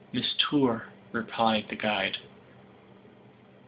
[0.11, 2.17] "Mistour," replied the guide.